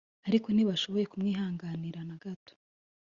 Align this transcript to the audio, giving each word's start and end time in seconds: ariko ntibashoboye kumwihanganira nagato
ariko 0.27 0.47
ntibashoboye 0.51 1.05
kumwihanganira 1.11 1.99
nagato 2.07 2.53